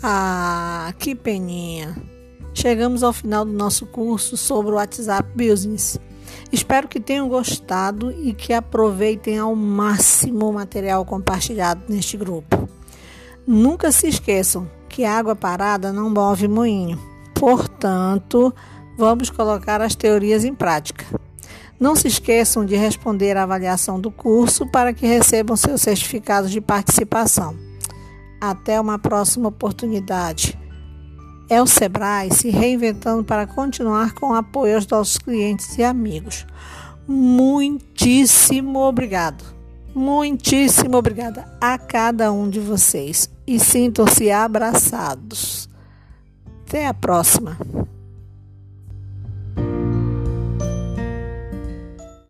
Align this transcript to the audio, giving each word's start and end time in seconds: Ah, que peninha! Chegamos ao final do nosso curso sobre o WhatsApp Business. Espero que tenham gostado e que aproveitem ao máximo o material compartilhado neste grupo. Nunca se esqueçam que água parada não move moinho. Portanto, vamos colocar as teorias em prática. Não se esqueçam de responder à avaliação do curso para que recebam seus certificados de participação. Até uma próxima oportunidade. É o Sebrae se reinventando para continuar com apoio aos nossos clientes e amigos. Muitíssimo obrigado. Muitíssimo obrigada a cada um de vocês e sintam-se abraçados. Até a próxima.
Ah, 0.00 0.94
que 0.96 1.12
peninha! 1.12 1.96
Chegamos 2.54 3.02
ao 3.02 3.12
final 3.12 3.44
do 3.44 3.52
nosso 3.52 3.84
curso 3.84 4.36
sobre 4.36 4.70
o 4.70 4.76
WhatsApp 4.76 5.28
Business. 5.34 5.98
Espero 6.52 6.86
que 6.86 7.00
tenham 7.00 7.28
gostado 7.28 8.12
e 8.12 8.32
que 8.32 8.52
aproveitem 8.52 9.38
ao 9.38 9.56
máximo 9.56 10.48
o 10.48 10.52
material 10.52 11.04
compartilhado 11.04 11.82
neste 11.88 12.16
grupo. 12.16 12.68
Nunca 13.44 13.90
se 13.90 14.06
esqueçam 14.06 14.70
que 14.88 15.04
água 15.04 15.34
parada 15.34 15.92
não 15.92 16.08
move 16.08 16.46
moinho. 16.46 16.98
Portanto, 17.34 18.54
vamos 18.96 19.30
colocar 19.30 19.80
as 19.80 19.96
teorias 19.96 20.44
em 20.44 20.54
prática. 20.54 21.04
Não 21.78 21.96
se 21.96 22.06
esqueçam 22.06 22.64
de 22.64 22.76
responder 22.76 23.36
à 23.36 23.42
avaliação 23.42 24.00
do 24.00 24.12
curso 24.12 24.64
para 24.70 24.92
que 24.92 25.06
recebam 25.06 25.56
seus 25.56 25.82
certificados 25.82 26.52
de 26.52 26.60
participação. 26.60 27.67
Até 28.40 28.80
uma 28.80 28.98
próxima 28.98 29.48
oportunidade. 29.48 30.58
É 31.48 31.62
o 31.62 31.66
Sebrae 31.66 32.32
se 32.32 32.50
reinventando 32.50 33.24
para 33.24 33.46
continuar 33.46 34.12
com 34.12 34.34
apoio 34.34 34.74
aos 34.74 34.86
nossos 34.86 35.18
clientes 35.18 35.78
e 35.78 35.82
amigos. 35.82 36.46
Muitíssimo 37.06 38.80
obrigado. 38.80 39.42
Muitíssimo 39.94 40.96
obrigada 40.96 41.46
a 41.60 41.78
cada 41.78 42.30
um 42.30 42.48
de 42.48 42.60
vocês 42.60 43.30
e 43.46 43.58
sintam-se 43.58 44.30
abraçados. 44.30 45.68
Até 46.66 46.86
a 46.86 46.92
próxima. 46.92 47.56